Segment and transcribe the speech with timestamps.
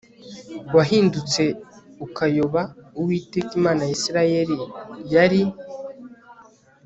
[0.75, 1.43] wahindutse
[2.05, 2.61] ukayoba
[2.99, 4.57] Uwiteka Imana ya Isirayeli
[5.13, 5.41] yari